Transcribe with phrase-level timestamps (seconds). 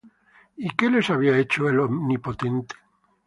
[0.57, 2.73] ¿Y qué les había hecho el Omnipotente?